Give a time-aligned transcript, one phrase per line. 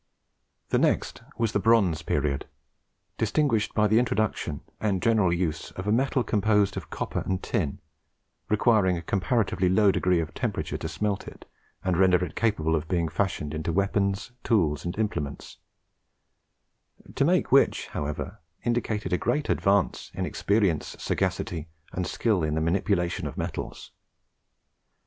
[0.69, 2.47] The next was the Bronze period,
[3.19, 7.77] distinguished by the introduction and general use of a metal composed of copper and tin,
[8.49, 11.45] requiring a comparatively low degree of temperature to smelt it,
[11.83, 15.57] and render it capable of being fashioned into weapons, tools, and implements;
[17.13, 22.59] to make which, however, indicated a great advance in experience, sagacity, and skill in the
[22.61, 23.91] manipulation of metals.